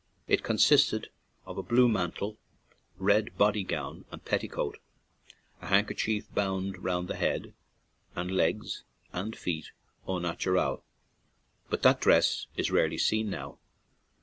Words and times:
It 0.27 0.41
consisted 0.41 1.11
of 1.45 1.59
a 1.59 1.61
blue 1.61 1.87
mantle, 1.87 2.39
red 2.97 3.37
body 3.37 3.63
gown 3.63 4.05
and 4.09 4.25
petticoat, 4.25 4.79
a 5.61 5.67
handkerchief 5.67 6.25
bound 6.33 6.83
round 6.83 7.07
the 7.07 7.15
head, 7.17 7.53
and 8.15 8.31
legs 8.31 8.81
and 9.13 9.35
feet 9.37 9.69
au 10.07 10.17
naturel; 10.17 10.83
but 11.69 11.83
that 11.83 12.01
dress 12.01 12.47
is 12.57 12.71
rarely 12.71 12.97
seen 12.97 13.29
now. 13.29 13.59